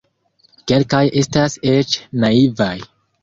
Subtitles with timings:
[0.71, 1.93] Kelkaj estas eĉ
[2.25, 2.73] naivaj.